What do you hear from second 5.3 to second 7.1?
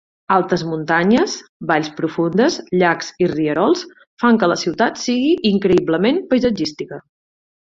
increïblement paisatgística.